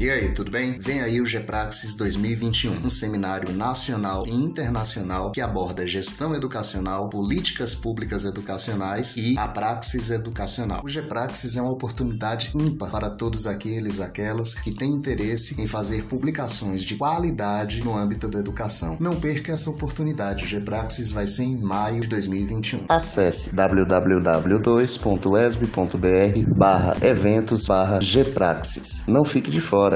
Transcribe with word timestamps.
E 0.00 0.08
aí, 0.08 0.28
tudo 0.28 0.48
bem? 0.48 0.78
Vem 0.78 1.00
aí 1.00 1.20
o 1.20 1.26
Gepraxis 1.26 1.96
2021, 1.96 2.86
um 2.86 2.88
seminário 2.88 3.52
nacional 3.52 4.24
e 4.28 4.30
internacional 4.30 5.32
que 5.32 5.40
aborda 5.40 5.84
gestão 5.88 6.32
educacional, 6.36 7.08
políticas 7.08 7.74
públicas 7.74 8.24
educacionais 8.24 9.16
e 9.16 9.36
a 9.36 9.48
praxis 9.48 10.10
educacional. 10.10 10.82
O 10.84 10.88
Gepraxis 10.88 11.56
é 11.56 11.60
uma 11.60 11.72
oportunidade 11.72 12.52
ímpar 12.54 12.92
para 12.92 13.10
todos 13.10 13.44
aqueles 13.44 14.00
aquelas 14.00 14.54
que 14.54 14.70
têm 14.70 14.92
interesse 14.92 15.60
em 15.60 15.66
fazer 15.66 16.04
publicações 16.04 16.82
de 16.82 16.94
qualidade 16.94 17.82
no 17.82 17.98
âmbito 17.98 18.28
da 18.28 18.38
educação. 18.38 18.96
Não 19.00 19.18
perca 19.18 19.50
essa 19.50 19.68
oportunidade. 19.68 20.44
O 20.44 20.46
Gepraxis 20.46 21.10
vai 21.10 21.26
ser 21.26 21.42
em 21.42 21.60
maio 21.60 22.02
de 22.02 22.06
2021. 22.06 22.84
Acesse 22.88 23.52
www.esb.br 23.52 24.68
barra 26.56 26.96
eventos 27.02 27.66
barra 27.66 27.98
Gpraxis. 27.98 29.04
Não 29.08 29.24
fique 29.24 29.50
de 29.50 29.60
fora 29.60 29.87